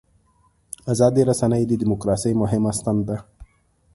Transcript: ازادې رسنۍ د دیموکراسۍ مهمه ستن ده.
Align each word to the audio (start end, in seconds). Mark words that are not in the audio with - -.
ازادې 0.93 1.21
رسنۍ 1.29 1.63
د 1.67 1.71
دیموکراسۍ 1.81 2.33
مهمه 2.41 2.71
ستن 2.79 2.97
ده. 3.07 3.17